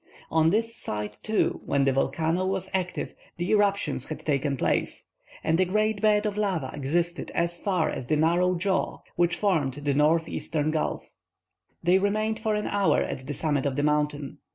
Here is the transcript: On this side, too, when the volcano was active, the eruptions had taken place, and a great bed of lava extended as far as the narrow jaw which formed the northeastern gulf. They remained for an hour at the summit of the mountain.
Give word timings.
On 0.31 0.49
this 0.49 0.75
side, 0.75 1.15
too, 1.21 1.61
when 1.63 1.85
the 1.85 1.93
volcano 1.93 2.47
was 2.47 2.71
active, 2.73 3.13
the 3.37 3.51
eruptions 3.51 4.05
had 4.05 4.19
taken 4.21 4.57
place, 4.57 5.07
and 5.43 5.59
a 5.59 5.65
great 5.65 6.01
bed 6.01 6.25
of 6.25 6.37
lava 6.37 6.71
extended 6.73 7.29
as 7.35 7.59
far 7.59 7.87
as 7.87 8.07
the 8.07 8.15
narrow 8.15 8.55
jaw 8.55 9.03
which 9.15 9.35
formed 9.35 9.75
the 9.75 9.93
northeastern 9.93 10.71
gulf. 10.71 11.11
They 11.83 11.99
remained 11.99 12.39
for 12.39 12.55
an 12.55 12.65
hour 12.65 12.99
at 13.03 13.27
the 13.27 13.35
summit 13.35 13.67
of 13.67 13.75
the 13.75 13.83
mountain. 13.83 14.39